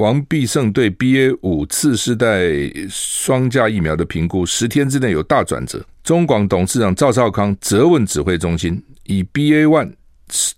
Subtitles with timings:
[0.00, 2.48] 王必胜对 BA 五次世代
[2.88, 5.84] 双价疫苗的评估，十天之内有大转折。
[6.02, 9.92] 中广董事长赵少康责问指挥中心，以 BA one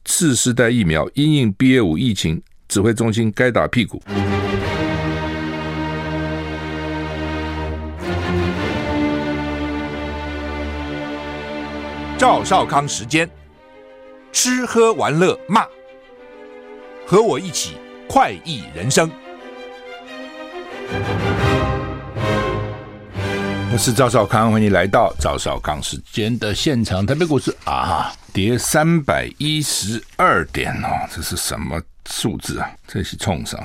[0.04, 4.00] 次世代疫苗因应 BA 五疫情，指挥中心该打屁股。
[12.16, 13.28] 赵少康时间，
[14.30, 15.66] 吃喝玩乐骂，
[17.04, 17.72] 和我一起
[18.06, 19.10] 快意人生。
[23.72, 27.06] 我是赵少康，欢迎来到赵少康时间的现场。
[27.06, 32.70] 台北股市啊，跌三百一十二点哦，这是什么数字啊？
[32.86, 33.58] 这是冲上，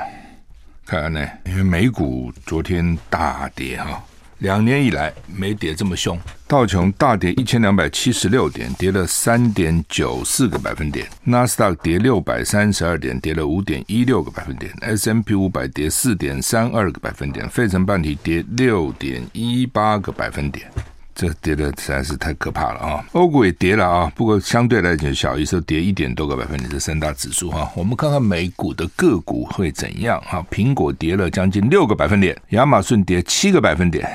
[0.86, 4.02] 看看呢，因为美股昨天大跌哈。
[4.40, 14.72] 两年以来没跌这么凶，道琼大跌一千两百七十六点，跌了三点九四个百分点；纳斯达克跌六百三十二点，跌了五点一六个百分点。
[14.82, 20.70] S M P 五百跌四点三二个百分点；费城半体跌六点一八个百分点。
[21.18, 23.04] 这跌的实在是太可怕了啊！
[23.14, 26.70] 欧股也跌了啊，不过相对来讲小，一时跌一点多个百分点。
[26.70, 30.46] 这三大指数哈，我们看看美股的个股会怎样哈？
[30.52, 34.08] 苹果跌了将近六个百分点，亚马逊跌七个百分点，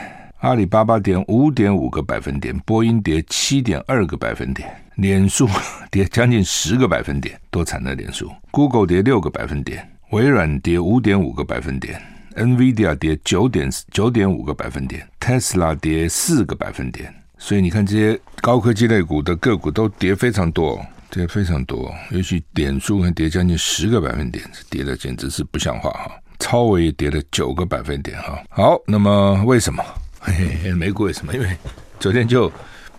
[0.42, 5.48] 阿里巴巴跌五点五个百分点，波音跌七点二个百分点，脸书
[5.90, 12.00] 跌将近十个百分点，多惨的脸书！Google 跌六个百分点，微软跌五点五个百分点。
[12.32, 26.10] NVIDIA 跌九点九点五个百分点，Tesla 跌四个百分点，所以你看这些高科技类股的个股都跌非常多，跌非常多，尤其点数还跌将近十个百分点，跌的简直是不像话哈。
[26.38, 28.42] 超微跌了九个百分点哈。
[28.50, 29.84] 好，那么为什么？
[30.20, 31.34] 嘿嘿，美股为什么？
[31.34, 31.56] 因为
[32.00, 32.50] 昨天就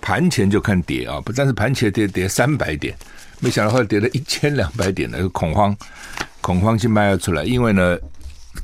[0.02, 2.96] 盘前就看跌啊，不但是盘前跌跌三百点，
[3.40, 5.76] 没想到后来跌了一千两百点的恐慌，
[6.40, 7.98] 恐慌性卖了出来，因为呢。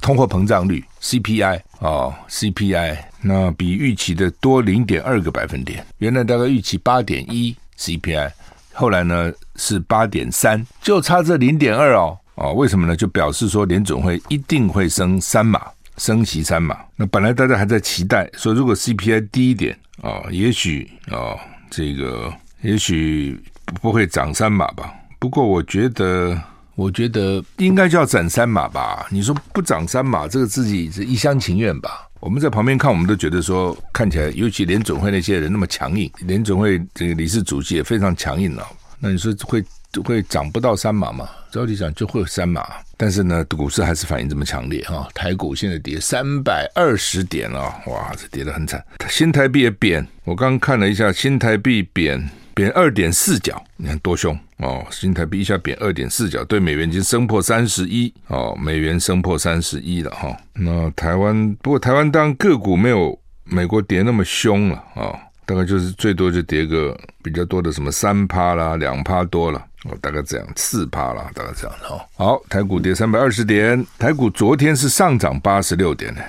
[0.01, 8.31] 通货膨胀率 CPI 哦，CPI 那比预期的多零点二个百分点，原来大概预期八点一 CPI，
[8.73, 12.95] 后来呢是八点三，就差这零点二哦哦，为什么呢？
[12.95, 15.61] 就表示说联总会一定会升三码，
[15.97, 16.77] 升息三码。
[16.95, 21.37] 那本来大家还在期待说，如果 CPI 低一点哦，也许哦
[21.69, 23.37] 这个也许
[23.81, 24.93] 不会涨三码吧。
[25.19, 26.41] 不过我觉得。
[26.79, 29.05] 我觉得应该就要涨三码吧？
[29.11, 32.07] 你说不涨三码，这个自己是一厢情愿吧？
[32.21, 38.65] 我们在旁边看，我们都觉得说，看起来，尤其联准会那些人那么强硬，联准会这个理事主席也非常强硬了。
[38.97, 39.61] 那你说会
[40.05, 41.27] 会涨不到三码吗？
[41.51, 45.05] 照理讲就会有三码，但是呢，股市还是反应这么强烈哈。
[45.13, 48.81] 台股现在跌三百二十点了，哇，这跌得很惨。
[49.09, 52.29] 新台币也贬，我刚看了一下，新台币贬。
[52.59, 54.85] 贬二点四角，你看多凶哦！
[54.91, 60.35] 新台币一下贬二点四角，对美元已经升破三十一哦，美元升破三十一了哈、哦。
[60.55, 72.05] 那台湾不过台湾当然个股没有美国跌那么凶了啊、哦，大概就是最多就跌个比较多的什么三趴啦，两趴多了哦，大概这样四趴啦，大概这样哈。
[72.17, 76.21] 好，台股跌三百二十点，台股昨天是上涨八十六点呢。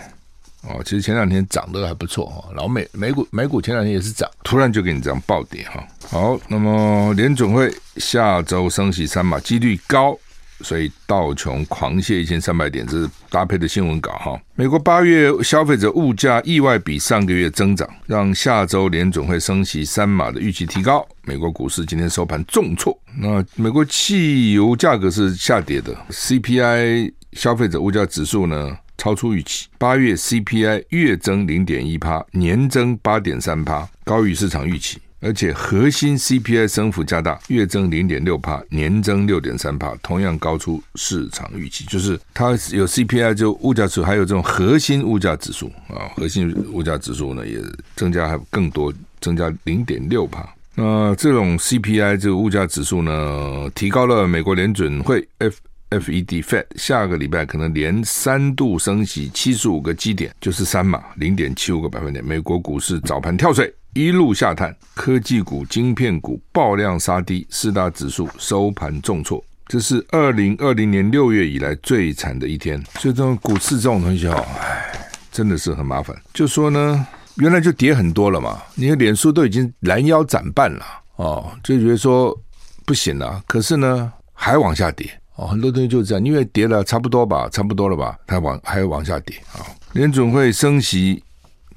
[0.68, 5.82] 哦，其实前两天涨得还不错哈，老美美股美股前两天也是涨，突然就给你这样暴跌哈。
[6.08, 10.18] 好，那么联准会下周升息三码几率高，
[10.60, 14.38] 所以道琼狂泻一千三百点，这是搭配的新闻稿哈。
[14.54, 21.06] 美国八月消费者物价意外比上个月增长，让下周联准会升息三码的预期提高。
[21.22, 28.76] 美国股市今天收盘重挫，那美国汽油价格是下跌的，CPI 消费者物价指数呢？
[29.00, 34.98] 超出预期，八月 CPI 月增零点一趴，年增八点三趴，高于市场预期。
[35.22, 41.86] 而且核心 CPI 升幅加大，月增零点六趴，年增六点三趴，同样高出市场预期。
[41.86, 47.58] 就是它有 CPI 就物价指数，还有这种核心物价指数啊，核心物价指数呢也
[47.96, 50.46] 增加还更多，增加零点六趴。
[50.74, 55.56] 那这种 CPI 这个物价指数呢，提高了美国联准会 F。
[55.90, 62.24] FED Fed 下个礼拜可能连三度升息七十五个基点，就是三码零点七五个百分点。
[62.24, 69.44] 美国股市早盘跳水，一路下探，科技股、晶片股爆量杀低，四大指数收盘重挫。
[69.66, 72.80] 这是二零二零年六月以来最惨的一天。
[72.98, 76.16] 所以这种股市这种东西哦，唉，真的是很麻烦。
[76.32, 80.84] 就说呢，原来就跌很多了嘛，你的脸书都已经拦腰斩半了
[81.16, 82.36] 哦，就觉得说
[82.84, 85.19] 不行了，可是呢还往下跌。
[85.40, 89.64] 哦，很多东西就是这样，因为跌了差不多吧，差不多了吧，它往还往下跌啊。
[89.94, 91.24] 联准会升息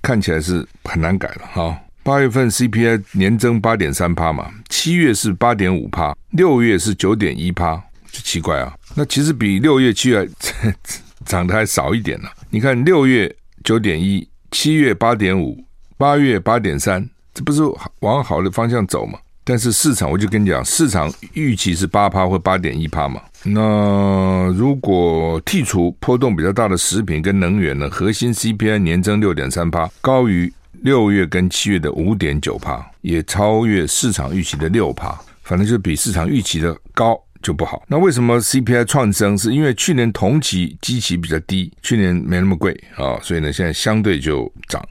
[0.01, 1.80] 看起来是很难改了哈。
[2.04, 7.77] 八月份 CPI 年增八点三趴嘛，七月是八点五趴，六月是九点一趴，
[8.12, 8.75] 就奇怪啊。
[8.95, 10.30] 那其实比六月、七月
[11.25, 12.27] 涨得还少一点呢。
[12.50, 13.33] 你看六月
[13.63, 15.57] 九点一，七月八点五，
[15.98, 17.62] 八月八点三，这不是
[18.01, 19.18] 往好的方向走吗？
[19.45, 23.22] 但是市场，我就跟你讲，市场预期是八趴或八点一趴嘛。
[23.44, 30.51] 那如果剔除波动比较大的食品跟能源呢，核心 CPI 年增六点三趴，高于
[30.84, 35.13] 六月跟七月的五点九趴，也超越市场预期的六趴。
[35.44, 37.84] 反正就比市场预期的高就不好。
[37.90, 39.38] 那为什么 CPI 创增？
[39.38, 44.81] 是因为去年同期基期比较低，去年没那么贵啊，所以呢现在相对就涨。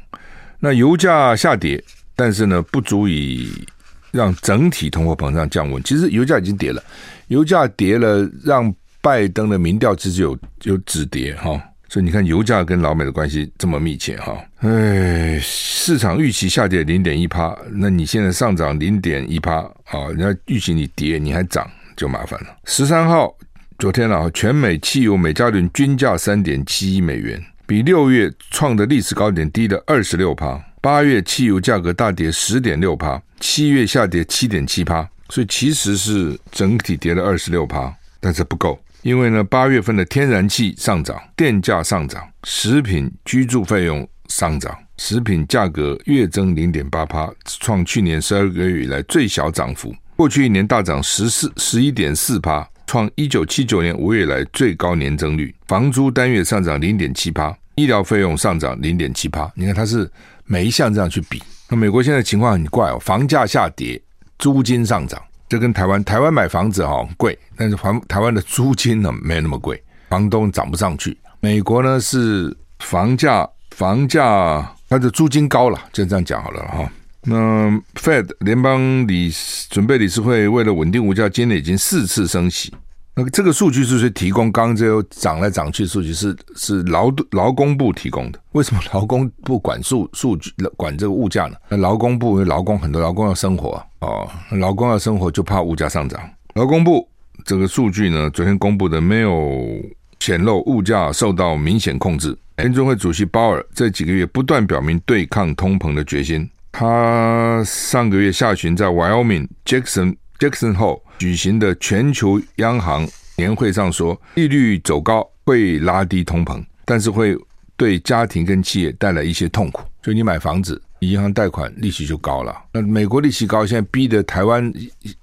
[0.61, 1.83] 那油价下跌，
[2.15, 3.67] 但是呢不足以。
[4.13, 6.81] 让整体通货膨胀降温，其实油价已经跌了，
[7.29, 19.57] 油价跌了，让拜登的民调其实有有止跌哈，所以你看油价跟老美的关系这么密切哈，哎，市场预期下跌零点一趴，那你现在上涨零点一趴
[19.87, 22.47] 啊，人家预期你跌你还涨就麻烦了。
[22.67, 23.35] 十三号
[23.79, 30.63] 昨天啊，全美汽油每加仑均价三点七一美元，比六月创的历史高点低了二十六趴。
[30.83, 49.95] 八月汽油价格大跌十点六趴，七月下跌七点七趴，所以其实是整体跌了二十六趴，但是不够，因为呢，八月份的天然气上涨，电价上涨，食品居住费用上涨，食品价格月增零点八趴，创去年十二个月以来最小涨幅。
[50.17, 55.55] 过去一年大涨十四十一点四趴，创一九七九年五月以来最高年增率。
[55.69, 59.49] 房租单月上涨零点七趴，医疗费用上涨零点七趴。
[59.55, 60.11] 你看它是。
[60.45, 64.01] 每一项这样去比，那美国现在情况很怪哦，房价下跌，
[64.39, 71.17] 租金上涨，这跟台湾台湾买房子哈贵，但是房台湾的租金呢没那么贵，房东涨不上去。
[71.41, 76.91] 美国呢是房价房价它的租金高了，就这样讲好了哈。
[77.25, 79.33] 那 Fed 联邦理
[79.71, 82.75] 准备理事会为了稳定物价，今年已经四次升息。
[83.15, 84.51] 那这个数据是谁提供？
[84.51, 88.41] 刚刚这个涨来涨去的数据是是劳劳工部提供的。
[88.53, 91.57] 为什么劳工部管数数据管这个物价呢？
[91.69, 96.19] 那劳工部因为劳工很多，劳工要生活哦，劳工要生活就怕物价上涨。
[96.55, 97.07] 劳工部
[97.45, 99.79] 这个数据呢，昨天公布的没有
[100.21, 102.35] 显露物价受到明显控制。
[102.57, 106.49] 联准会主席鲍尔这几个月不断表明对抗通膨的决心。
[106.71, 111.03] 他上个月下旬在 Wyoming Jackson Jackson Hole。
[111.23, 117.39] 举行的全球央行年会上说，利率走高会拉低通膨，但是会
[117.77, 119.85] 对家庭跟企业带来一些痛苦。
[120.03, 122.53] 就你买房子，银行贷款利息就高了。
[122.73, 124.73] 那美国利息高，现在逼得台湾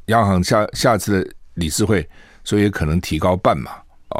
[0.05, 2.07] 央行下下次的理事会，
[2.45, 3.71] 所以也可能提高半码，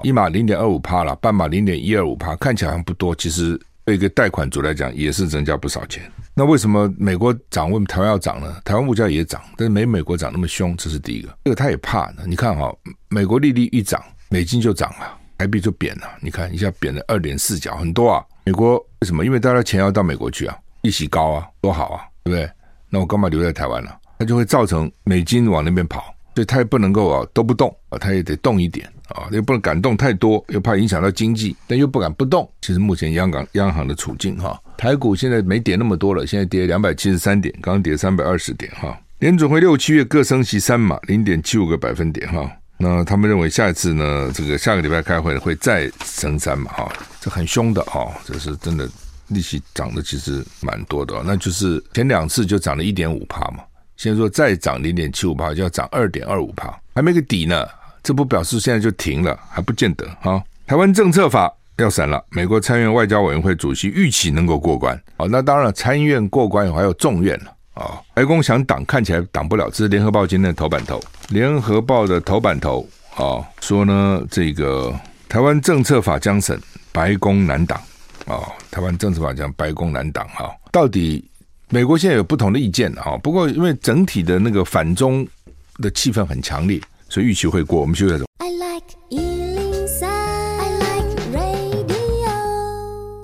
[0.04, 3.58] 一码零点二五趴了，半码零点一二五趴，看起来好像不多，其实。
[3.86, 6.04] 对一个贷款族来讲，也是增加不少钱。
[6.40, 8.62] 那为什么美国涨，为什么台湾要涨呢？
[8.64, 11.38] 台湾物价也涨，但是没美国涨那么凶，这是第一个。
[11.44, 12.24] 这个他也怕呢。
[12.26, 12.78] 你看哈、哦，
[13.10, 16.08] 美国利率一涨，美金就涨了，台币就贬了。
[16.22, 18.24] 你看一下贬了二点四角，很多啊。
[18.46, 19.26] 美国为什么？
[19.26, 22.50] 因为大家钱要到美国去啊，利息高啊，多好啊，对不对？
[22.90, 23.92] 那我干嘛留在台湾呢？
[24.18, 26.16] 它就会造成美金往那边跑。
[26.36, 32.50] 所以他也不能够啊都不动啊，他也得动一点啊，又不能敢动太多，又怕影响到经济，但又不敢不动。
[32.62, 38.98] 其实目前央港央行的处境哈，台股现在没跌那么多了，现在跌两百七十三点，刚刚跌三百二十点哈。
[39.20, 42.50] 联准会六七月各升息三码，零点七五个百分点哈。
[42.78, 48.90] 那他们认为下一次呢，这个下个礼拜开会会再升三码哈，这很凶的哈，这是真的
[49.28, 53.64] 利息涨的其实蛮多的，那就是前两次就涨了一点五趴嘛。
[53.98, 57.68] 现在说再涨零点七五趴，就要涨二点二五趴，还没个底呢。
[58.04, 60.42] 这不表示现在就停了，还不见得哈。
[60.66, 65.00] 台湾政策法要审了，美国参院外交委员会主席预期能够过关。
[65.18, 68.00] 哦，那当然了参院过关以后还有众院了啊。
[68.14, 69.70] 白宫想挡，看起来挡不了。
[69.70, 74.94] 这是联合报今天的头版头，联合报的头版头啊，说呢这个
[75.28, 76.60] 台湾政策法将审，
[76.92, 77.80] 白宫难挡
[78.26, 78.42] 啊。
[78.72, 81.26] 台湾政策法将白宫难挡哈，到底？
[81.72, 85.28] 美国现在有不同的意见啊，不过因为整体的那个反中
[85.76, 87.82] 的气氛很强烈，所以预期会过。
[87.82, 88.24] 我们休息一下。
[88.38, 92.30] I like 103, I like radio。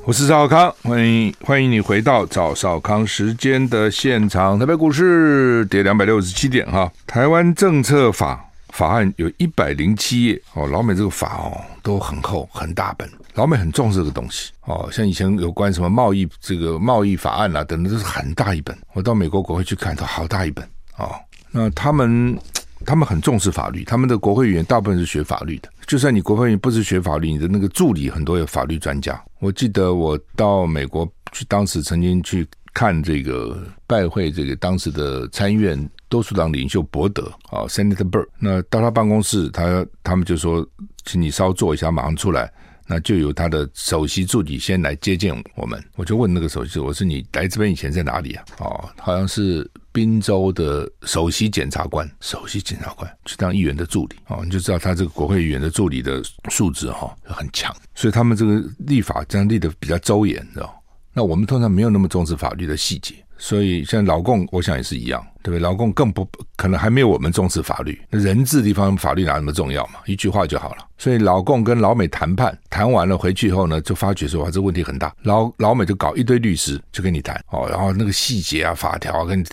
[0.05, 4.57] 我是赵少康，欢迎欢迎你回到赵少康时间的现场。
[4.57, 13.07] 台北股市跌两百六十七点哈，台湾政策法法案有一百零七页哦，老美这个法哦都很厚很大本。
[13.35, 18.75] 老美很重视这个东西哦，像以前有关什么贸易这个贸易法案啊等等，都是很大一本。
[18.93, 20.65] 我到美国国会去看，都好大一本
[20.95, 21.15] 啊、哦。
[21.51, 22.37] 那他们
[22.85, 25.69] 他们很重视法律，他们的国会议员大部分是学法律的。
[25.85, 29.21] 就算你国会议员不是学法律，你的那个助理很多有法律专家。
[29.39, 38.27] 我记得我到美国去，当时曾经去看这个拜会这个当时的参议院多数党领袖伯德啊、，Senator Byrd。
[38.39, 40.65] 那到他办公室，他他们就说，
[41.03, 42.51] 请你稍坐一下，马上出来。
[42.87, 45.83] 那就由他的首席助理先来接见我们。
[45.95, 48.45] 我就问那个首席，我说你来这边以前在哪里啊？
[48.59, 60.83] 哦，好像是宾州的首席检察官，首席检察官去当议员的助理哦，你就知道他这个国会议员的助理的素质哈、哦、很强，所以他们这个立法这样立得比较周延，知道？
[61.13, 63.15] 那我们通常没有那么重视法律的细节。
[63.37, 65.59] 所以，像老共，我想也是一样，对不对？
[65.59, 66.25] 老共更不
[66.55, 68.01] 可能还没有我们重视法律。
[68.09, 69.95] 那人治地方法律哪那么重要嘛？
[70.05, 70.87] 一句话就好了。
[70.97, 75.13] 所以老共跟老美谈判，谈完了回去以后呢，就发觉说哇，这问题很大。
[75.23, 79.43] 老老美就搞一堆律师就跟你谈哦，然后那个细节啊、法条啊，跟你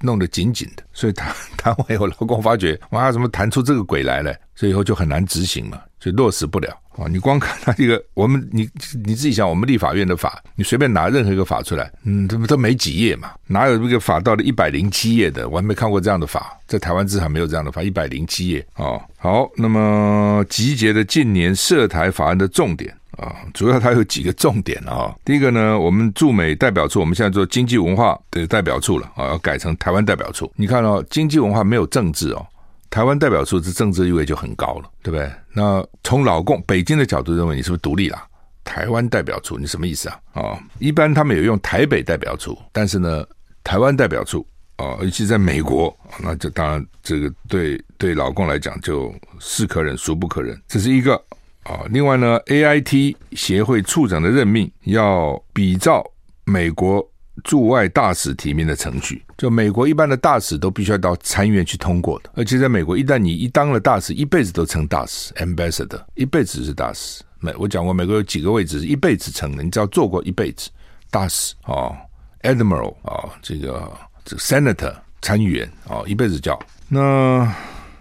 [0.00, 0.82] 弄得紧紧的。
[0.92, 4.34] 所以谈谈完以后， 老共发觉哇，怎么谈出这个鬼来了？
[4.54, 5.80] 所以以后就很难执行嘛。
[6.02, 7.06] 就落实不了啊！
[7.08, 8.68] 你光看他这个，我们你
[9.04, 13.30] 你自己想，我们立法院的法，你随便拿任何一个法出来，嗯，这不都没几页嘛？
[13.46, 15.48] 哪有一个法到了一百零七页的？
[15.48, 19.00] 我还没看过这样的法，在台湾至少没有这样的法，一百零七页哦。
[19.16, 25.14] 好，那么集结的近年涉台法案的重点啊，主要它有几个重点啊。
[25.24, 30.50] 第一个呢，我们驻美代表处，我们现在做经济文化的代表处了啊，要改成台湾代表处。
[30.56, 32.46] 你看哦，经济文化没有政治哦。
[32.90, 35.30] 台湾代表处这政治意味就很高了，对不对？
[35.52, 38.22] 那从老共北京的角度认为，你是不是独立了？
[38.64, 40.20] 台湾代表处你什么意思啊？
[40.34, 43.26] 啊、一般他们有用台北代表处，但是呢，
[43.64, 51.20] 台湾代表处啊、尤其在美国，那就当然这个对对老共来讲就是可忍孰不可忍，这是一个
[51.64, 56.04] 啊、另外呢，AIT 协会处长的任命要比照
[56.44, 57.08] 美国。
[57.44, 62.30] 驻外大使提名的程序，就美国一般的大使都必须要到参议院去通过的。
[62.34, 67.24] 而且在美国，一旦你一当了大使，一辈子都称大使 （ambassador），一辈子是大使。
[67.40, 70.68] 美我讲过，美国有几个位置是一辈子称的，你只要做过一辈子
[71.10, 71.96] 大使哦
[72.42, 73.90] ，admiral 哦，这个
[74.26, 76.56] 这个 senator 参议员哦，一辈子叫。
[76.86, 77.50] 那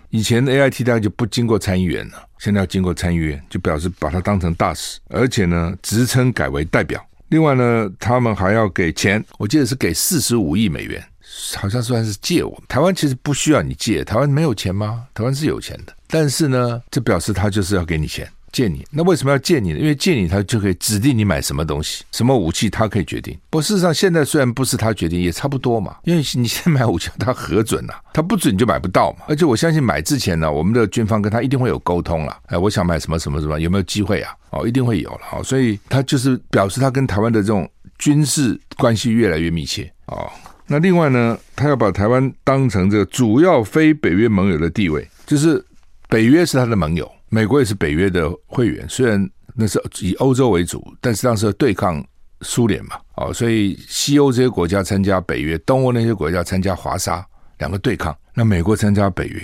[0.10, 7.00] 以前的 AIT 大概就不经过参议员了，现在要经过参议院，就表示把他当成大使，而且呢，职称改为代表。
[7.30, 11.00] 另外呢，他们还要给钱，我记得是给四十五亿美元，
[11.56, 12.60] 好像算是借我。
[12.68, 15.06] 台湾其实不需要你借，台湾没有钱吗？
[15.14, 18.86] 台湾是有钱的，但是呢，这表示他就是要给你钱，借你。
[18.92, 19.80] 那为什么要借你呢？
[19.80, 23.38] 因为借你，他就可以指定你买什么东西、什么武器，他可以决定。
[23.50, 25.98] 不事实上，现在虽然不是他决定，也差不多嘛。
[26.06, 29.20] 因为你先买武器，他核准了、 他不准你就买不到嘛。
[29.28, 32.38] 而且我相信买之前呢，我们的军方跟他一定会有沟通了。
[32.48, 34.34] 哎，我想买什么什么什么，有没有机会啊？
[34.52, 40.30] 哦，一定会有了，哦，所以他就是表示他跟台湾的这种军事关系越来越密切哦。
[40.68, 45.64] 那另外呢，他要把台湾当成这个主要非北约盟友的地位，就是
[46.10, 52.06] 北约是他的盟友，美国也是北约的会员，虽然那是以欧洲为主，但是当时对抗
[52.42, 57.26] 苏联嘛，哦，所以西欧这些国家参加北约，东欧那些国家参加华沙，
[57.58, 59.42] 两个对抗，那美国参加北约，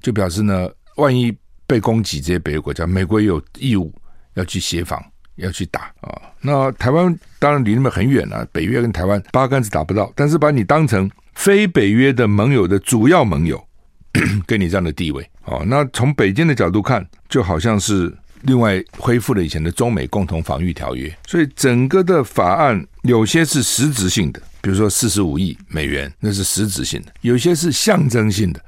[0.00, 1.36] 就表示呢，万一
[1.66, 3.92] 被攻击这些北约国家，美国也有义务。
[4.34, 4.98] 要去协防，
[5.34, 10.10] 要去打啊、那台湾当然离那么很远了、啊，北约跟台湾八竿子打不到。
[10.16, 13.62] 但是把你当成非北约的盟友的主要盟友，
[14.46, 15.62] 给你这样的地位哦。
[15.66, 21.12] 那从北京的角度看，就好像是另外恢复了以前的中美共同防御条约。
[21.26, 28.60] 所以整个的法案有些是实质性的，比如说四十五亿美元，那是实质性的；有些是象征性的。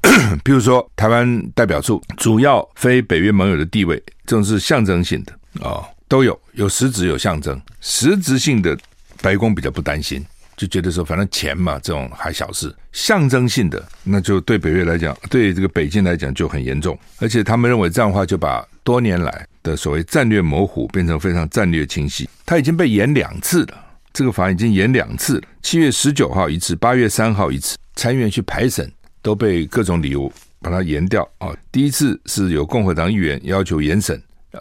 [0.44, 8.78] 比如说，台湾代表处主要非北约盟友的地位，这种是象征性的啊、哦，都有有实质有象征，实质性的
[9.20, 10.24] 白宫比较不担心，
[10.58, 22.28] 就觉得说反正钱嘛，这种还小事；象征性的，那就对北约来讲，对这个北京来讲就很严重，而且他们认为这样的话就把多年来的所谓战略模糊变成非常战略清晰。
[22.44, 23.74] 它已经被延两次了，
[24.12, 28.92] 这个法案已经延两次了，七月十九号一次，八月三号一次，参议院去排审。
[29.20, 31.52] 都被各种理由把它延掉啊！
[31.72, 34.18] 第一次是有共和党议员要求延审，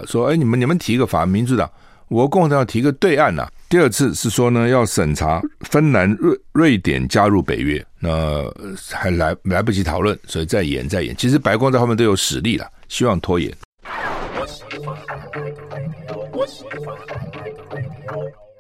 [0.08, 1.70] 说：“哎，你们你们提一个法案，民主党
[2.08, 8.50] 我共和党要提个对案呐。”第二次是说呢，要审查芬兰、瑞瑞典加入北约，那
[8.94, 11.14] 还来来不及讨论，所以再延再延。
[11.18, 13.54] 其实白宫在后面都有实力了，希望拖延。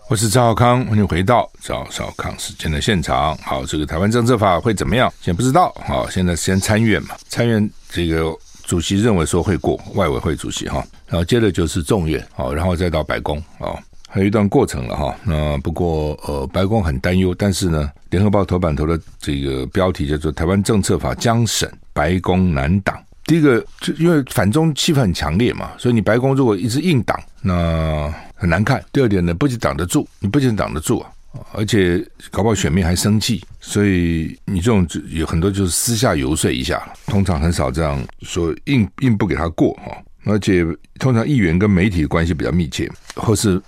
[0.09, 3.37] 我是赵少康，欢迎回到赵少康时间的现场。
[3.37, 5.11] 好，这个台湾政策法会怎么样？
[5.21, 5.73] 先不知道。
[5.85, 8.35] 好，现在先参院嘛，参院这个
[8.65, 15.15] 主席认为说会过，外委会主席哈，然后接着就是众院，好，然后再到白宫，啊，还有一段过程了哈。
[15.23, 22.97] 那不过呃，白宫很担忧，但是呢，联合报头版头的这个标题叫做“台湾政策法将审，白宫难挡”。
[23.25, 28.13] 第一个就因为反中气氛很强烈嘛，所以你白宫如果一直硬挡，那。
[28.39, 28.79] 很难看。
[28.91, 31.09] 第二点呢，不仅挡得住，你不仅挡得住啊，
[31.53, 31.97] 而且
[32.29, 39.97] 搞不好选民还生气，所以你这种就有很多就是私下游说一下，通常很少这样说硬硬不给他过哈。
[40.25, 40.63] 而且
[40.99, 43.59] 通常议员跟媒体的关系比较密切，或是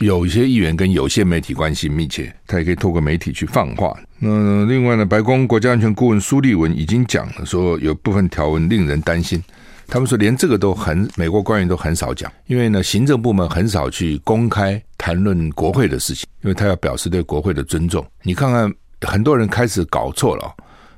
[0.00, 3.96] 有一些议员跟有些媒体关系密切，他也可以透过媒体去放话。
[4.18, 9.42] 那另外呢，白宫国家安全顾问苏利文已经讲了，说有部分条文令人担心。
[9.86, 18.04] 他们说连这个都很，美国官员都很少讲，因为呢，行政部门很少去公开谈论国会的事情，因为他要表示对国会的尊重。
[18.22, 20.54] 你看看，很多人开始搞错了。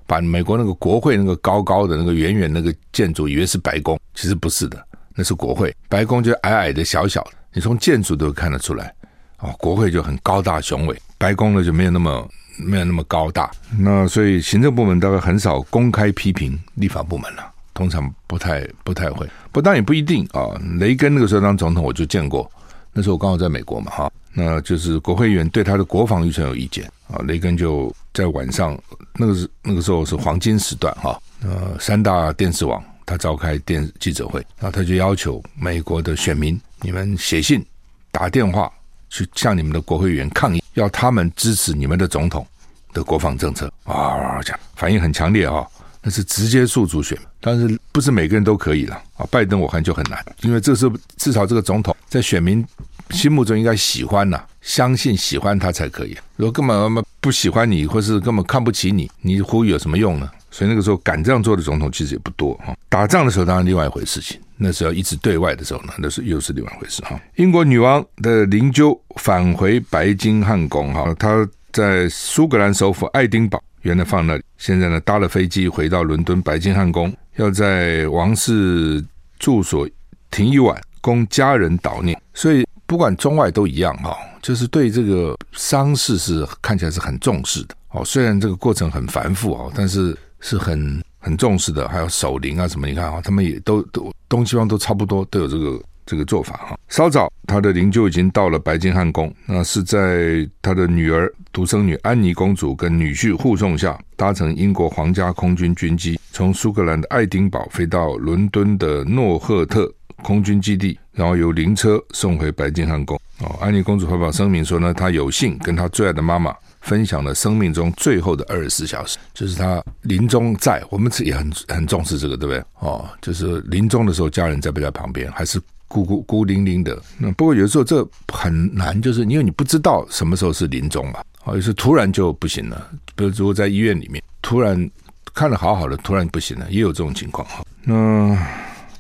[0.07, 4.83] 把美国那个国会那个高高的那个远远那个建筑以为是白宫，其实不是的，
[5.19, 5.75] 那是国会。
[5.89, 8.95] 白宫就矮矮的小小的，你从建筑都看得出来。
[9.41, 13.51] 哦，国会就很高大雄伟，白宫呢就没有那么没有那么高大。
[13.77, 19.29] 那所以行政部门大概很少公开批评立法部门了，通常不太不太会。
[19.51, 20.55] 不但也不一定啊。
[20.79, 22.49] 雷根那个时候当总统我就见过，
[22.93, 24.13] 那时候我刚好在美国嘛哈。
[24.33, 28.79] 那就是国会议员对他的国防预算有意见啊，雷根就在晚上，
[29.15, 37.65] 那个是那个时候是黄金时段哈，呃，三大电视网他召开电记者会，然后他就要求美国的选民，你们写信、
[38.13, 38.71] 打电话
[39.09, 42.47] 去向你们的国会议员抗议，要他们支持你们的总统
[42.93, 45.67] 的国防政策啊，这样反应很强烈啊，
[46.03, 52.63] 那是直接诉诸选，但是不是每个人都可以了啊，拜登我看就很难，因为这是至少这个总统在选民。
[53.11, 56.15] 心目中应该喜欢呐、相信喜欢他才可以。
[56.37, 60.31] 如果根本不喜欢你，或是根本看不起你，你呼吁有什么用呢？
[60.59, 62.77] 所以那个时候敢这样做的总统其实也不多哈。
[62.89, 67.17] 打仗的时候当然另外一回事情，那时候一直对外的时候呢，那是又是另外一回事哈。
[67.37, 79.05] 英国女王的灵柩返回白金汉宫哈，她在苏格兰首府爱丁堡原来放那里，现在呢搭了飞机回到伦敦白金汉宫，要在王室
[79.39, 79.89] 住所
[80.29, 82.21] 停一晚，供家人悼念。
[82.35, 82.67] 所以。
[82.89, 88.03] 不管中外都一样哈，就是对这个丧事是看起来是很重视的哦。
[88.03, 91.89] 虽然这个过程很繁复哦，但是是很很重视的。
[91.89, 96.79] 还有守灵啊什么，你看啊，他们也都都东西方都差不多都有这个这个做法哈。
[96.89, 110.99] 稍早，他的灵柩已经到了白金汉宫，那是在他的女儿独生女安妮公主跟女婿护送下，搭乘英国皇家空军军机，从苏格兰的爱丁堡飞到伦敦的诺赫特空军基地。
[111.13, 113.21] 然后由灵车送回白金汉宫。
[113.41, 122.65] 哦，安妮公主发表声明说呢，她有幸跟她最爱的妈妈分享了生命中最后的二十四小时，就是他临终在，我们也很很重视这个，对不对？
[122.81, 127.01] 哦，就是临终的时候，家人在不在旁边，还是孤孤孤零零的？
[127.19, 131.23] 那不过有的时候这很难，就是因为你不知道什么时候是临终嘛。
[131.45, 134.91] 哦，有时突然就不行了，比如如果在医院里面突然
[135.35, 137.65] 看的好好的，突然不行了，也有这种情况哈。
[137.83, 138.39] 那。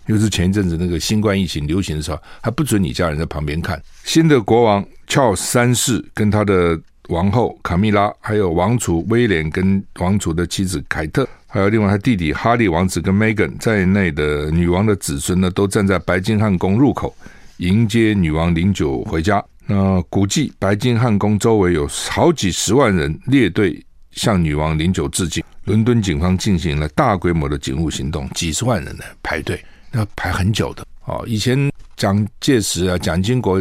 [0.09, 3.79] 又是前一阵子那个新冠疫情流行的时候，还不准你家人在旁边看。
[4.05, 17.15] 新的国王乔三世跟他的王后卡米拉，还有王储威廉跟王储的妻子凯特，还有另外他弟弟哈利王子跟梅根在内的女王的子孙呢，都站在白金汉宫入口
[17.59, 19.45] 迎接女王零九回家。
[19.67, 25.45] 那估计白金汉宫周围有好几十万人列队向女王零九致敬。
[25.65, 29.63] 伦敦警方进行了大规模的警务行动，几十万人呢排队。
[29.93, 31.25] 要排很久的哦。
[31.27, 33.59] 以前蒋介石啊、蒋经国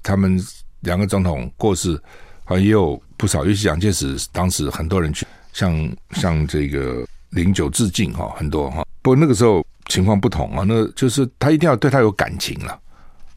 [0.00, 0.40] 他们
[0.82, 2.00] 两个总统过世，
[2.46, 3.44] 啊也有不少。
[3.44, 8.84] 尤其蒋介石当时很多人去向向这个零九致敬哈，很多哈。
[9.02, 12.80] 不过那个时候情况不同啊，那就是他一定要对他有感情了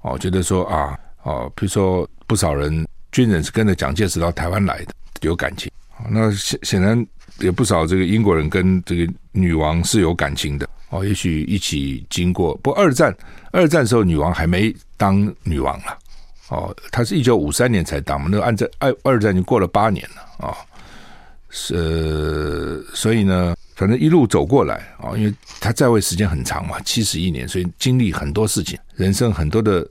[0.02, 5.70] 哦，觉得说啊哦，比如说不少人军人是跟着蒋介石到台湾来的，有感情。
[6.10, 7.06] 那显显然
[7.40, 10.68] 有不少这个英国人跟这个女王是有感情的。
[10.90, 13.16] 哦，也许一起经过，不过二战，
[13.52, 15.98] 二战时候女王还没当女王了，
[16.50, 20.58] 哦，他是一九五三年才当嘛，那个按在二二战已经过了八年了啊，
[21.50, 29.88] 是、所以呢，反正一路走过来啊，因为他在位时间很长嘛，七十一年，所以经历很多事情，人生很多的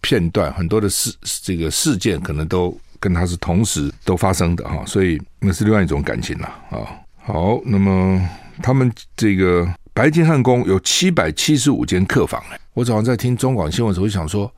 [0.00, 6.86] 片段，很多的事，这个事件可能都跟他是同时都发生的哈，所以那是另外一种感情了啊。
[7.16, 8.20] 好，那么
[8.62, 9.68] 他们这个。
[9.98, 12.40] 白金汉宫有七百七十五间客房，
[12.72, 14.48] 我早上在听中广新闻的时候，我想说，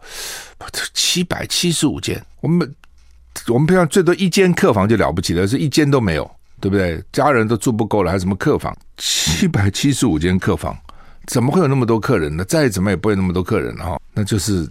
[0.92, 2.74] 七百七十五间，我们
[3.48, 7.02] 我们平常最多一间客房就了不起了，是一间都没有，对不对？
[7.10, 8.76] 家人都住不够了，还有什么客房？
[8.98, 10.78] 七百七十五间客房，
[11.26, 12.44] 怎么会有那么多客人呢？
[12.44, 14.68] 再怎么也不会那么多客人哈，那就是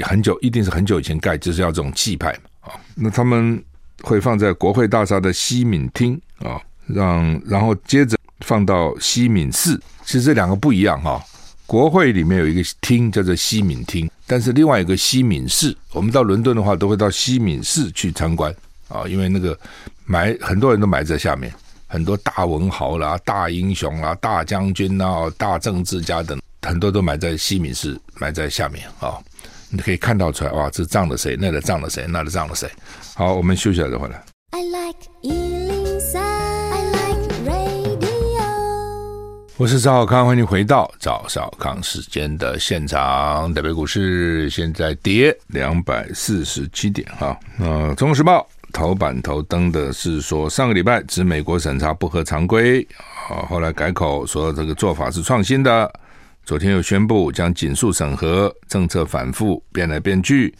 [0.00, 2.80] 很久，一定是很久以前盖，就是要这种气派嘛啊。
[2.94, 3.62] 那他们
[4.00, 9.78] 会放在国会大厦的西敏厅啊，让然后接着放到西敏寺。
[10.08, 11.22] 其实这两个不一样哈，
[11.66, 18.50] 国会里面有一个厅叫做西敏厅，但是另外一个西敏寺，我们到伦敦的话都会到西敏寺去参观
[18.88, 19.58] 啊，因为那个
[20.06, 21.52] 埋很多人都埋在下面，
[21.86, 29.18] 很多大文豪啦、大英雄啦、大将军啦、大政治家等很多都埋在西敏寺，埋在下面啊、
[29.68, 31.36] 你可以看到出来，哇，这葬了谁？
[31.38, 32.06] 那里葬了谁？
[32.08, 32.66] 那里葬了谁？
[33.14, 34.24] 好，我们休息了再回来。
[34.52, 35.77] I like
[39.58, 43.52] 我是赵小康，欢迎回到赵小康时间的现场。
[43.52, 47.36] 台北股市现在跌两百四十七点哈。
[47.58, 52.86] 呃，《中国时报》头版头登的是说，上个礼拜指美国审查不合常规，
[53.28, 55.92] 啊，后来改口说这个做法是创新的。
[56.44, 60.54] 昨天又宣布将紧速审核，政策反复变来变去。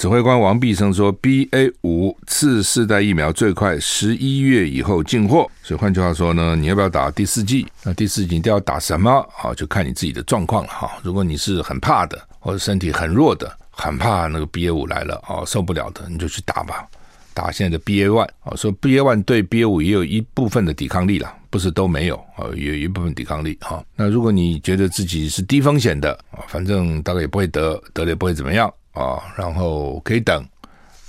[0.00, 5.46] 指挥官王必胜说，B A 五次世代疫苗最快十一月以后进货。
[5.62, 7.66] 所以换句话说呢，你要不要打第四剂？
[7.84, 9.22] 那第四剂一定要打什么？
[9.30, 10.90] 好，就看你自己的状况了哈。
[11.02, 16.88] 如果你是很怕的，或者身体很弱的，很怕那个 B A 五来了哦，受不了的，你就去打吧。
[17.34, 23.84] 打现在的 B A one 啊，说 B A one 对 B A 五也有一部分的抵抗力了，不是都没有啊，有一部分抵抗力哈。
[23.96, 28.72] 那如果你觉得自己是低风险的啊，反正大概也不会得，得了也不会怎么样。
[28.92, 30.46] 啊，然后可以等，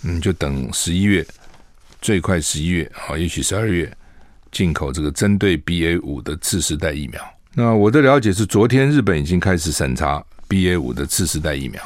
[0.04, 1.26] 嗯，就等十一月，
[2.02, 3.92] 最快十一月啊，也许十二月
[4.52, 7.22] 进口这个针对 BA 五的次世代疫苗。
[7.54, 11.82] 那我的了解是，昨天日本已经开始审查 BA 五的次世代疫苗，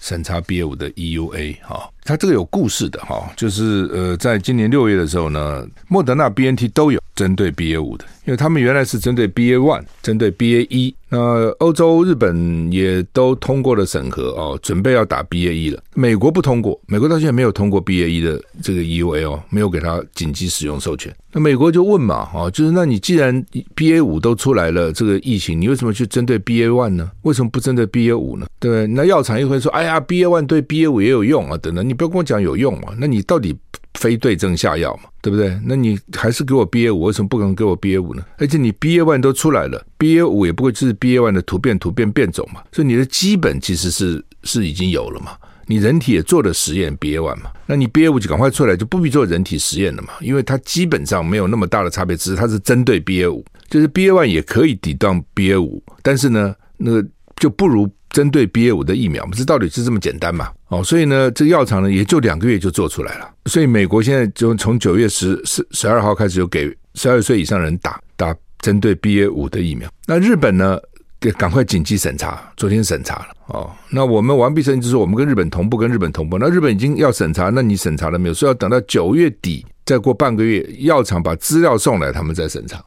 [0.00, 10.94] 审查 BA 五的 EUA 哈，它这个有故事的哈，就是呃，在今年六月的时候呢，莫德纳、BNT 都有针对 BA 五的，因为他们原来是针对 BA one，针对 BA 一。
[11.08, 15.80] 那欧洲、日本也都通过了审核哦，准备要打 BA 一了。
[15.94, 21.14] 美国不通过，美国到现在没有通过 BA 一的这个 EUA 哦，没有给他紧急使用授权。
[21.30, 23.44] 那美国就问嘛，哦，就是那你既然
[23.76, 27.08] BA 五都出来了，这个疫情，你为什么去针对 BA one 呢？
[27.22, 28.46] 为什么不针对 BA 五呢？
[28.58, 28.88] 对？
[28.88, 33.54] 那药厂又会说，哎呀，BA one 对 BA 五也有用啊，等等，你不要跟我讲有用嘛，那你到底？
[33.94, 35.58] 非对症下药嘛，对不对？
[35.64, 38.24] 那你还是给我 BA 五，为什么不能给我 BA 五呢？
[38.38, 45.32] 而且你 BA one 都出来了，BA 五也不会就是 BA one 的突变、突变变种嘛，所以你的基本其实是是已经有了嘛。
[45.66, 57.88] 你人体也做了实验，BA one 嘛，那你 BA 五就赶快出来，就不必做人体实验了嘛，因为它基本上没有那么大的差别，只是它是针对 BA 五，就是 BA one 也可以抵挡 BA 五，但是呢，那个就不如。
[58.14, 60.48] 针对 BA 五的疫苗，不是道理是这么简单嘛？
[60.68, 63.28] 哦，所以呢，这个药厂呢也就两个月就做出来了。
[63.46, 69.90] 所以美国现在就从九月十十十二号开始，就给十二岁以上人打打针对 BA 五的疫苗。
[70.06, 70.78] 那日本呢，
[71.18, 73.26] 得赶快紧急审查，昨天审查了。
[73.46, 76.38] 哦，那我们王必胜就说我们跟日本同步，跟日本同步。
[76.38, 78.34] 那日本已经要审查，那你审查了没有？
[78.34, 82.80] 说要等到九月底，再过半个月，药厂把资料送来，他们再审查。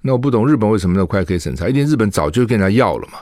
[0.00, 1.68] 那我不懂日本为什么那么快可以审查？
[1.68, 3.18] 一定日本早就跟人家要了嘛。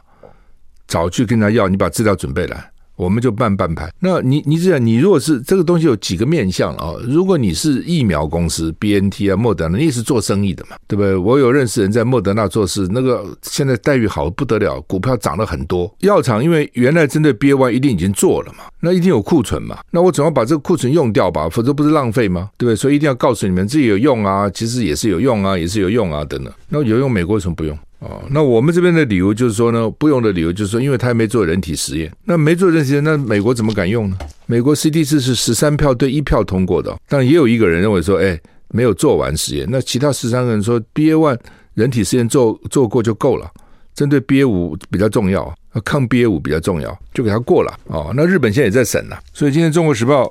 [0.94, 3.92] 早去跟他要，你把资料准备来，我们就办办拍。
[3.98, 6.94] 那你你这样，你如果是这个东西有几个面向啊？
[7.02, 11.16] 如果你是疫苗公司，BNT 啊、莫德纳，你也是做生意的嘛，对不对？
[11.16, 15.92] 我有认识人在莫德纳做事，那个现在待遇好不得了，股票涨了很多。
[15.98, 22.50] 药厂因为原来针对 BA1 一定已经做了嘛，那一定有库存嘛，那我总要把这个库存用掉吧，否则不是浪费吗？
[22.56, 22.76] 对不对？
[22.76, 26.54] 所以一定要告诉你们，自己有用啊，其实也是有用啊，也是有用啊，等等。
[26.68, 27.76] 那有用，美国为什么不用？
[28.04, 32.12] 哦，那我们这边的理由就是说呢，不用的理由就是说，因为他还没做人体实验。
[32.24, 34.18] 那没做人体实验，那美国怎么敢用呢？
[34.44, 38.38] 美国 CDC 是十三票对一票通过的，但也有一个人认为说，哎，
[38.68, 39.66] 没有做完实验。
[39.70, 41.38] 那其他十三个人说，BA one
[41.72, 43.50] 人体实验做做过就够了，
[43.94, 47.74] 针对 BA 五比较重要，抗 BA 五比较重要，就给他过了。
[47.86, 50.24] 哦，那日本现在也在审呢，所以今天《中国时报》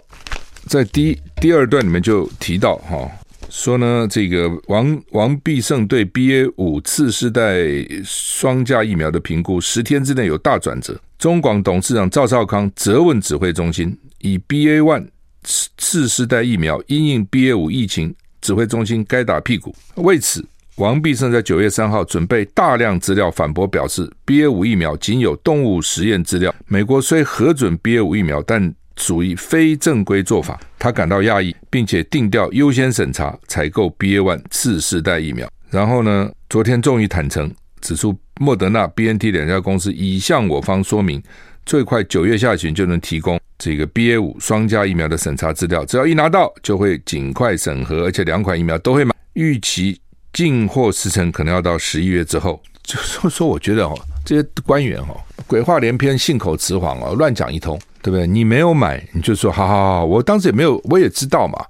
[0.67, 2.97] 在第第二段里面就提到哈。
[2.97, 3.11] 哦
[3.53, 7.55] 说呢，这个王王必胜对 BA 五次世代
[8.03, 10.99] 双价疫苗的评估，十天之内有大转折。
[11.19, 15.05] 中广董事长赵少康责问指挥中心，以 BA one
[15.43, 19.73] 次次世代疫苗因应 BA 五疫情，指挥中心该打屁股。
[19.97, 20.43] 为此，
[20.77, 26.53] 王必胜在九月三号准备大量资料反驳，表示 BA 五疫苗仅有动物实验资料。
[26.65, 35.49] 美国虽核准 BA 五疫苗，但属于非正规做法，他感到讶异，并且定调优先审查采购 BA one 次世代疫苗。
[35.69, 37.51] 然后呢，昨天终于坦诚，
[37.81, 41.21] 指出莫德纳、BNT 两家公司已向我方说明，
[41.65, 49.13] 最快九月下旬就能提供这个 BA 五双价疫苗的审查资料，只要一拿到，就会尽快审核，而且两款疫苗都会买。
[49.33, 49.99] 预期
[50.31, 52.61] 进货时程可能要到十一月之后。
[52.83, 57.79] 就说 说，我觉得哦，这些官员哦，鬼话连篇，信口雌黄哦，乱讲一通。
[58.03, 58.27] 对不对？
[58.27, 60.05] 你没有买，你就说好好好。
[60.05, 61.65] 我当时也没有，我也知道嘛，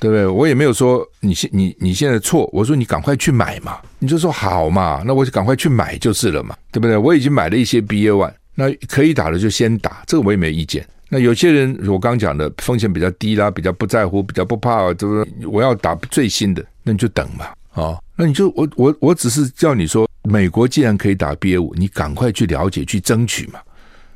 [0.00, 0.26] 对不对？
[0.26, 2.50] 我也没有说你现你你现在错。
[2.52, 6.96] 我说你赶快去买嘛，你就说好嘛，那我就赶快去买就是了嘛，对不对？
[6.96, 10.84] 我已经买了一些 BA one，那可以打的就先打，这个我也没意见。
[11.08, 20.06] 那有些人我刚讲的风险比较低啦，比较不在乎，比较不怕，就是我要打最新的，那你就等嘛，啊、哦，那你就我我我只是叫你说。
[20.24, 23.60] 美国既然可以打 BA 五，你赶快去了解、去争取嘛，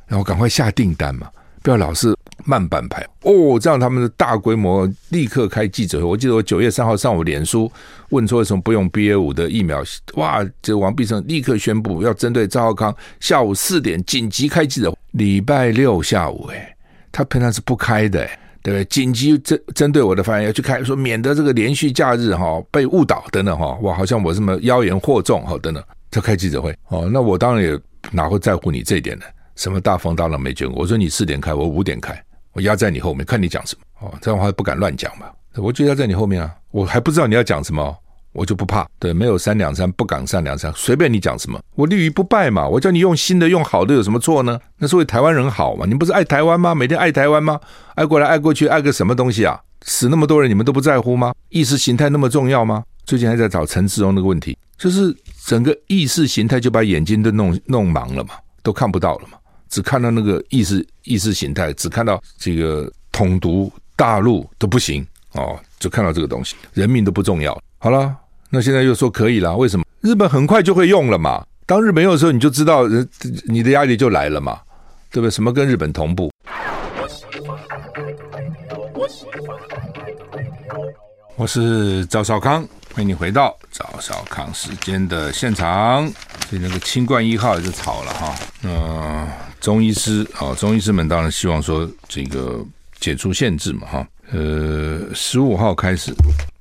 [0.05, 1.27] 然后赶快下订单嘛，
[1.63, 3.57] 不要老是慢半拍哦。
[3.59, 6.03] 这样他们的大规模立刻开记者会。
[6.03, 7.71] 我记得我九月三号上午脸书
[8.09, 9.81] 问说为什么不用 BA 五的疫苗，
[10.15, 14.97] 哇，这王必胜立刻宣布要针对赵浩康，下午四点紧急开记者会。
[15.11, 16.75] 礼拜六下午，哎，
[17.11, 18.25] 他平常是不开的，
[18.61, 18.85] 对不对？
[18.85, 25.83] 紧急针针对我的发言要去开，说免得这个连续假日哈被误导等等哈，哇，好像我什么妖言惑众哈等等。
[26.11, 27.79] 他开记者会哦，那我当然也
[28.11, 29.25] 哪会在乎你这一点呢？
[29.55, 30.81] 什么大风大浪没见过？
[30.81, 32.21] 我说你四点开，我五点开，
[32.53, 34.13] 我压在你后面，看你讲什么哦。
[34.21, 37.95] 这样的话不敢乱讲嘛，我就压在你后面啊，我还不知道你要讲什么，
[38.31, 38.87] 我就不怕。
[38.99, 42.67] 对，没有三两三，不敢三两三，随便你讲什么，我立于不败嘛。
[42.67, 44.59] 我叫你用新的，用好的有什么错呢？
[44.77, 45.85] 那是为台湾人好嘛。
[45.87, 46.73] 你不是爱台湾吗？
[46.73, 47.59] 每天爱台湾吗？
[47.95, 49.59] 爱过来爱过去，爱个什么东西啊？
[49.81, 51.33] 死那么多人，你们都不在乎吗？
[51.49, 52.83] 意识形态那么重要吗？
[53.05, 55.13] 最近还在找陈志荣那个问题，就是
[55.45, 59.37] 整个意识形态就把眼睛都弄弄盲了嘛，都看不到了嘛，
[59.73, 67.59] 只看到那个意识意识形态，只看到这个统独大陆都不行哦，就看到这个东西，人民都不重要。
[67.79, 68.15] 好了，
[68.51, 69.83] 那现在又说可以了，为什么？
[70.01, 73.09] 日本很快就会用了嘛，当日本用的时候，你就知道人
[73.45, 74.61] 你的压力就来了嘛，
[75.09, 75.31] 对不对？
[75.31, 76.31] 什么跟日本同步？
[81.35, 82.63] 我是赵少康。
[82.95, 86.05] 欢迎你回到早少康时间的现场。
[86.47, 88.35] 所以那个清冠一号也是吵了哈。
[88.61, 89.27] 呃，
[89.59, 92.63] 中医师啊，中医师们当然希望说这个
[92.99, 94.07] 解除限制嘛哈。
[94.31, 96.13] 呃，十五号开始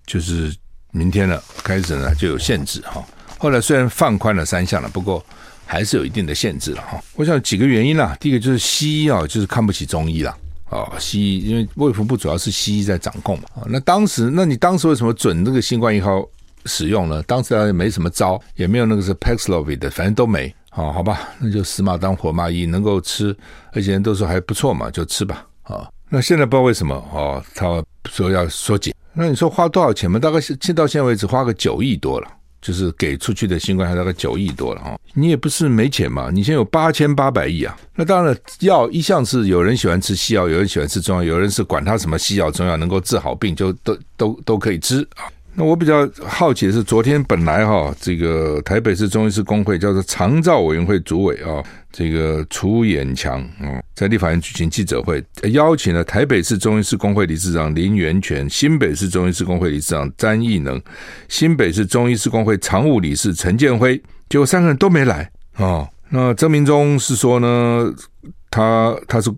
[0.07, 0.51] 就是
[0.91, 3.05] 明天了，开始呢就有限制哈。
[3.37, 5.23] 后来虽然放宽了三项了，不过
[5.67, 6.99] 还是有一定的限制了哈。
[7.15, 10.35] 我想几个原因啦，第一个就是西医啊，就是看不起中医啦。
[10.73, 13.45] 哦，西医因为卫福部主要是西医在掌控嘛。
[13.55, 16.27] 啊那当时，那你当时为什么准那个新冠一号
[16.65, 17.23] 使用呢？
[17.25, 20.53] 当时也没什么招，也没有那个是 Paxlovid 的，反正都没。
[20.71, 23.37] 啊，好吧，那就死马当活马医，能够吃，
[23.73, 25.47] 而且人都说还不错嘛，就吃吧。
[25.65, 28.95] 啊，那现在不知道为什么哦，他说要缩紧。
[29.13, 30.19] 那你说花多少钱嘛？
[30.19, 32.29] 大概是到现在为止花个九亿多了。
[32.63, 37.77] 就是给出去的新冠还大概九亿多了哈，你也不是没钱嘛，你现在有八千八百亿啊。
[37.97, 45.27] 那当然了，药一向是有人喜欢吃西药，有人喜欢吃中药，有人是管他什么西药中药能够治好病就都都都可以吃啊。
[45.55, 51.63] 那我比较好奇的是，昨天本来哈，这个台北市中医师工会叫做长照委员会主委啊，
[51.93, 60.81] 这个楚衍强啊，在立法院举行记者会，邀请了台北市中医师工会理事长林源泉、新北市中医师工会理事长詹义能、
[61.29, 65.87] 新北市中医师工会常务理事陈建辉，结果三个人都没来啊。
[66.09, 67.93] 那曾明忠是说呢，
[68.51, 69.31] 他他是。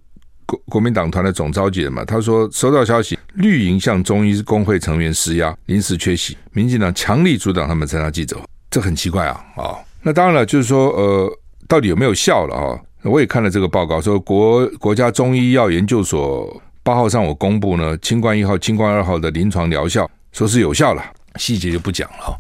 [0.47, 6.37] 国国民党团的总召集人嘛，他说收到消息，绿营向中医工会成员施压，临时缺席。
[6.53, 8.37] 民进党强力阻挡他们参加记者，
[8.71, 9.45] 这很奇怪啊！
[9.57, 12.81] 啊、那当然了，就是说，呃，到底有没有效了啊？
[13.03, 21.03] 我也看了这个报告，说国国家中医药研究所八号上午公布呢，清冠一号、清冠二号的临床疗效，说是有效了，
[21.37, 22.37] 细节就不讲了。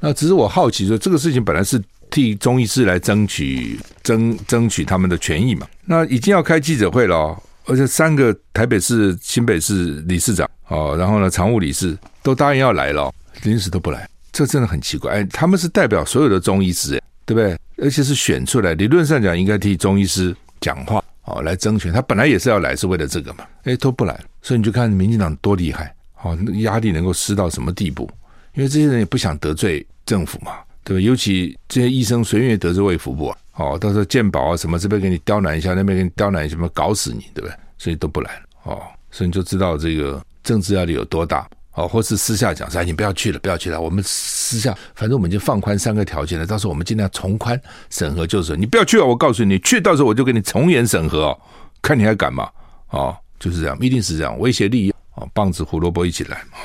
[0.00, 1.82] 那只是我好奇说，这个事情本来是。
[2.12, 5.66] 替中医师来争取争争取他们的权益嘛？
[5.86, 13.12] 那已经要开记者会了，哦，而且三个台北市、新北市理事长哦，然后呢，常务理事都答应要来了，
[13.44, 15.14] 临时都不来，这真的很奇怪。
[15.14, 17.58] 哎，他们是代表所有的中医师，对不对？
[17.78, 21.90] 而且是选出来，理论上讲应该替中医师讲话哦，来争取。
[21.90, 23.46] 他本来也是要来，是为了这个嘛？
[23.64, 28.08] 哎，都不来，所以你就看民进党多厉害，哦，压力能够施到什么地步？
[28.54, 30.52] 因为这些人也不想得罪政府嘛。
[30.84, 37.54] 对吧，尤其这些医生随便得罪卫福部啊，哦，到时候健保啊什么，这边给你刁难一下，那边给你刁难一下，什么搞死你，对不对？
[37.78, 51.40] 所以都不来了，哦，所以你就知道这个政治压力有多大，哦，或是私下讲说，哎，你不要去了，不要去了，我们私下，反正我们已经放宽三个条件了，到时候我们尽量从宽审核，就是你不要去啊，我告诉你，去到时候我就给你从严审核哦，
[51.80, 52.48] 看你还敢吗？
[52.90, 56.58] 哦，就是这样，一定是这样，威胁利益，哦，棒子胡萝卜一起来，哦，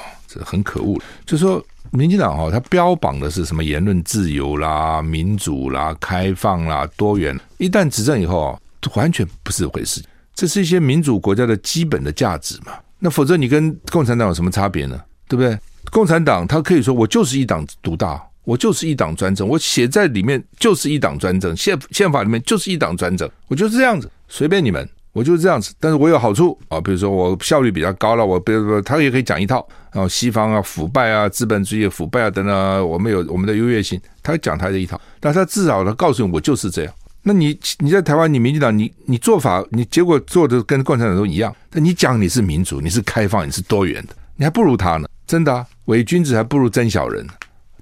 [0.45, 1.63] 很可恶，就说。
[1.91, 7.39] 民进党哈，他标榜的是什么言论自由啦、民主啦、开放啦、多元。
[7.60, 8.60] 一旦执政以后啊，
[8.95, 10.04] 完全不是回事。
[10.36, 12.73] 这是一些民主国家的基本的价值嘛。
[13.00, 15.02] 那否则你跟共产党有什么差别呢？
[15.30, 15.58] 对不对？
[15.89, 24.88] 共产党他可以说我就是一党独大，我就是一党专政，我写在里面就是一党专政，宪宪法里面就是一党专政，我就是这样子，随便你们。
[25.17, 36.93] 我就是这样子，但是我有好处啊，比如说我效率比较高了，我比如说他也可以讲一套，然后西方啊腐败啊资本主义腐败啊等等，我们有我们的优越性，他讲他的一套，但他至少他告诉你我就是这样。
[37.23, 47.25] 那你你在台湾，你民进党，你你做法，你结果做的跟共产党都一样，那你讲你是民主，你是开放，你是多元的，你还不如他呢，真的啊，伪君子还不如真小人。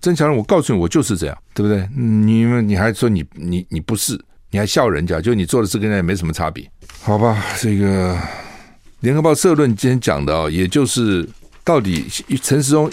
[0.02, 1.88] 真小人，我告诉你，我就是这样，对不对？
[1.96, 4.20] 你们你还说你你你不是，
[4.52, 6.70] 你还笑人家，就你做的事跟人家也没什么差别，
[7.06, 7.46] 好吧？
[7.60, 8.20] 这个
[9.02, 11.30] 联合报社论今天讲的哦，也就是
[11.64, 12.04] 到底
[12.42, 12.92] 陈时中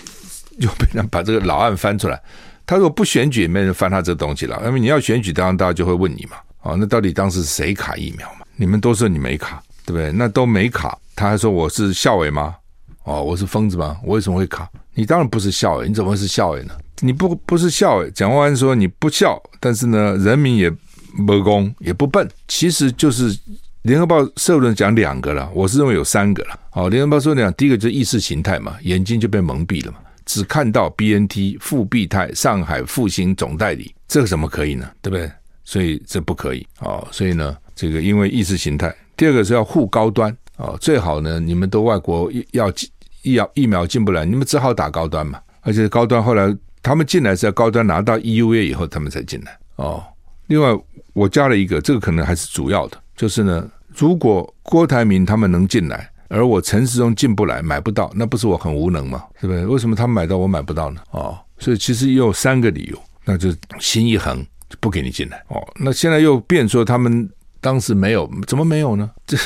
[0.58, 2.22] 又被人把这个老案翻出来，
[2.66, 8.44] 他说不选举也没人翻他这东西了，因为你要选举，当然大家就会问你嘛，哦，那到底当时谁卡疫苗嘛？
[8.54, 10.12] 你们都说你没卡，对不对？
[10.12, 12.54] 那都没卡，他还说我是校委吗？
[13.04, 13.96] 哦，我是疯子吗？
[14.04, 14.68] 我为什么会卡？
[14.92, 16.74] 你当然不是校委，你怎么会是校委呢？
[17.00, 20.70] 你不不是校委，蒋万安说你不孝，但是呢，人民也
[21.26, 23.34] 不公也不笨，其实就是
[23.82, 26.58] 联合报社论讲两个了，我是认为有三个了。
[26.70, 34.88] 好，联合报社论讲第一个就是意识形态嘛，眼睛就被蒙蔽了嘛，只看到 BNT 复必泰上海复兴总代理，这个怎么可以呢？
[35.02, 35.28] 对不对？
[35.64, 37.06] 所以这不可以哦。
[37.10, 40.36] 所以呢，这个因为意识形态，第二个是要护高端。
[40.58, 42.72] 哦，最好呢，你们都外国要
[43.22, 45.40] 疫苗疫苗进不来，你们只好打高端嘛。
[45.62, 49.58] 而且高端后来他们进来是要高端拿到 EUA 以后他们才进来。
[49.74, 50.04] 哦，
[50.46, 50.68] 另外
[51.14, 59.24] 我加了一个，这个可能还是主要的，就是呢，如果郭台铭他们能进来，而我陈时中进不来，买不到，那不是我很无能吗？
[59.40, 59.64] 对不对？
[59.66, 61.00] 为什么他们买到我买不到呢？
[61.10, 65.42] 哦，所以其实也有三个理由，那就心一横就不给你进来。
[65.48, 67.28] 哦，那现在又变说他们。
[67.62, 69.08] 当时没有，怎么没有呢？
[69.24, 69.38] 这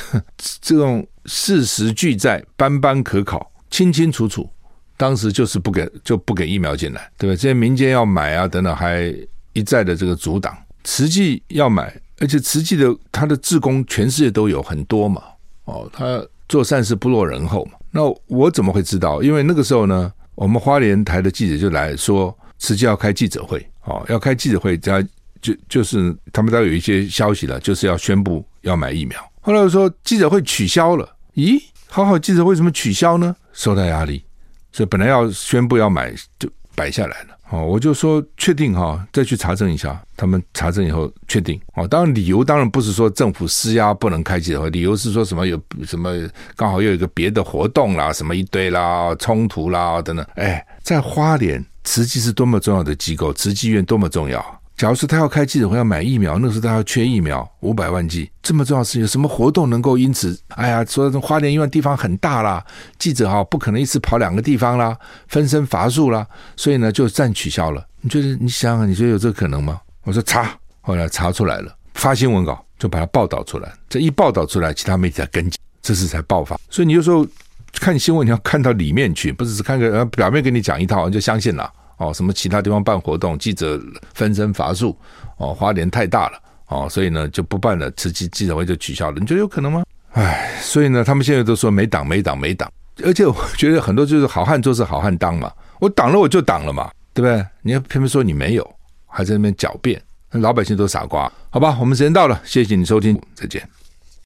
[0.62, 4.48] 这种事实俱在，斑斑可考，清清楚楚。
[4.96, 7.36] 当时就是不给，就不给疫苗进来，对吧？
[7.36, 9.14] 这些民间要买啊，等等，还
[9.52, 10.56] 一再的这个阻挡。
[10.86, 15.22] 实际要买，而且慈济的他的志工全世界都有很多嘛。
[15.64, 17.72] 哦，他做善事不落人后嘛。
[17.90, 19.22] 那我怎么会知道？
[19.22, 25.02] 因为那个时候呢，我们花莲台的记者就来说，慈济要开记者会，哦，要开记者会，加。
[25.42, 29.20] 就就是他们都有一些消息了，就是要宣布要买疫苗。
[29.40, 33.36] 后来我说记者会取消了，咦，好好记者为什么取消呢？
[33.52, 34.24] 受到压力，
[34.72, 37.35] 所以本来要宣布要买就摆下来了。
[37.50, 40.00] 哦，我就说确定哈，再去查证一下。
[40.16, 41.60] 他们查证以后确定。
[41.74, 46.12] 哦，当然理由当然不是说政府施压不能开记者会，理由是说什么有什么
[46.56, 50.26] 刚好又有一个别的活动啦，什么一堆啦，冲突啦等等。
[50.34, 54.44] 哎，在花莲慈济是多么重要的机构，慈济院多么重要。
[54.76, 60.38] 假如说他要开记者会要买疫苗，那时候他要缺疫苗五百万剂，这么重要的事情，什么活动能够因此？
[60.48, 62.62] 哎呀，说花莲医院地方很大啦，
[62.98, 64.94] 记者哈不可能一次跑两个地方啦，
[65.28, 67.82] 分身乏术啦，所以呢就暂取消了。
[68.02, 69.80] 你觉得你想想，你觉得有这个可能吗？
[70.02, 73.72] 我说查，后来查出来了，发新闻稿就把它报道出来。
[73.88, 76.54] 这一报道出来，其他媒体才跟进，这次才爆发。
[76.68, 77.26] 所以你有时候
[77.72, 81.72] 看新闻，你要看到里面去，不只是看个表面跟你讲一套，你就相信了。
[81.96, 83.80] 哦，什么其他地方办活动，记者
[84.14, 84.96] 分身乏术，
[85.38, 89.84] 哦，花莲太大了，哦，所以呢就不办了，慈济记者会就取消了，你觉得有可能吗？
[90.12, 92.70] 唉，所以呢，他们现在都说没挡没挡没挡，
[93.04, 97.46] 而且我觉得很多就是好汉做事好汉当嘛，我挡了我就挡了嘛，对不对？
[97.62, 98.74] 你要偏偏说你没有，
[99.06, 101.76] 还在那边狡辩，老百姓都傻瓜，好吧？
[101.80, 103.66] 我们时间到了，谢谢你收听，再见。